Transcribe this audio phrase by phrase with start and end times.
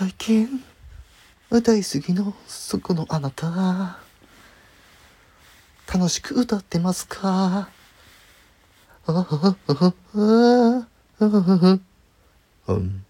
[0.00, 0.64] 最近
[1.50, 3.98] 歌いすぎのそこのあなた。
[5.92, 7.68] 楽しく歌ってますか？
[9.06, 10.86] ああああ
[11.20, 13.04] あうん